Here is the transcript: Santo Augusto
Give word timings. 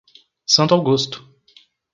Santo 0.47 0.73
Augusto 0.73 1.21